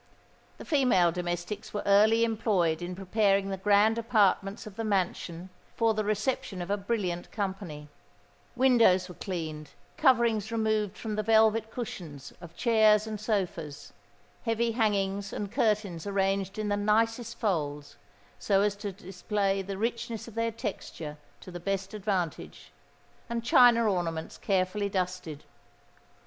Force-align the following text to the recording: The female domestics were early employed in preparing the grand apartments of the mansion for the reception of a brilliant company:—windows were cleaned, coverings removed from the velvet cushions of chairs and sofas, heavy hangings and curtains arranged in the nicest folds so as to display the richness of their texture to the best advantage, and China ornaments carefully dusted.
The 0.57 0.65
female 0.65 1.11
domestics 1.11 1.75
were 1.75 1.83
early 1.85 2.23
employed 2.23 2.81
in 2.81 2.95
preparing 2.95 3.49
the 3.51 3.57
grand 3.57 3.99
apartments 3.99 4.65
of 4.65 4.75
the 4.75 4.83
mansion 4.83 5.51
for 5.75 5.93
the 5.93 6.03
reception 6.03 6.59
of 6.59 6.71
a 6.71 6.75
brilliant 6.75 7.31
company:—windows 7.31 9.07
were 9.07 9.13
cleaned, 9.13 9.69
coverings 9.97 10.51
removed 10.51 10.97
from 10.97 11.17
the 11.17 11.21
velvet 11.21 11.69
cushions 11.69 12.33
of 12.41 12.55
chairs 12.55 13.05
and 13.05 13.21
sofas, 13.21 13.93
heavy 14.43 14.71
hangings 14.71 15.31
and 15.31 15.51
curtains 15.51 16.07
arranged 16.07 16.57
in 16.57 16.69
the 16.69 16.77
nicest 16.77 17.37
folds 17.37 17.95
so 18.39 18.61
as 18.61 18.75
to 18.77 18.91
display 18.91 19.61
the 19.61 19.77
richness 19.77 20.27
of 20.27 20.33
their 20.33 20.51
texture 20.51 21.17
to 21.41 21.51
the 21.51 21.59
best 21.59 21.93
advantage, 21.93 22.71
and 23.29 23.43
China 23.43 23.85
ornaments 23.87 24.39
carefully 24.39 24.89
dusted. 24.89 25.43